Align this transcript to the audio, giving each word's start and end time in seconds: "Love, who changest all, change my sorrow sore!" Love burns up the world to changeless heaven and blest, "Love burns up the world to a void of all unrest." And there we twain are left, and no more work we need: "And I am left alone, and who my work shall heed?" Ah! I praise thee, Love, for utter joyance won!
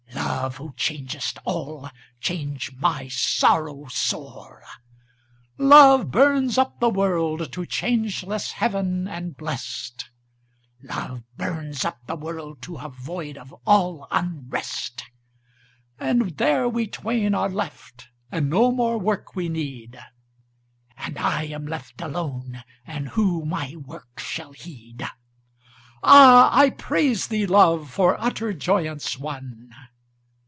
"Love, 0.43 0.57
who 0.57 0.73
changest 0.75 1.37
all, 1.45 1.89
change 2.19 2.73
my 2.75 3.07
sorrow 3.09 3.85
sore!" 3.89 4.63
Love 5.57 6.09
burns 6.11 6.57
up 6.57 6.79
the 6.79 6.89
world 6.89 7.53
to 7.53 7.63
changeless 7.65 8.53
heaven 8.53 9.07
and 9.07 9.37
blest, 9.37 10.09
"Love 10.81 11.23
burns 11.37 11.85
up 11.85 11.99
the 12.07 12.15
world 12.15 12.59
to 12.63 12.77
a 12.77 12.89
void 12.89 13.37
of 13.37 13.53
all 13.67 14.07
unrest." 14.11 15.03
And 15.99 16.21
there 16.37 16.67
we 16.67 16.87
twain 16.87 17.33
are 17.35 17.49
left, 17.49 18.07
and 18.31 18.49
no 18.49 18.71
more 18.71 18.97
work 18.97 19.35
we 19.35 19.47
need: 19.47 19.99
"And 20.97 21.17
I 21.19 21.43
am 21.45 21.65
left 21.67 22.01
alone, 22.01 22.63
and 22.85 23.09
who 23.09 23.45
my 23.45 23.75
work 23.75 24.19
shall 24.19 24.51
heed?" 24.53 25.07
Ah! 26.03 26.49
I 26.51 26.71
praise 26.71 27.27
thee, 27.27 27.45
Love, 27.45 27.91
for 27.91 28.19
utter 28.19 28.51
joyance 28.53 29.17
won! 29.19 29.69